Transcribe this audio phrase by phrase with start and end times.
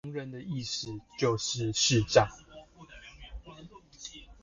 [0.03, 0.87] 盲人的意思
[1.19, 2.27] 就是視障